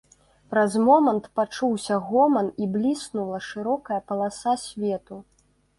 [0.53, 5.15] Праз момант пачуўся гоман і бліснула шырокая паласа свету.